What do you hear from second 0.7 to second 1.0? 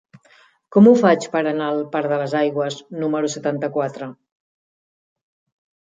Com ho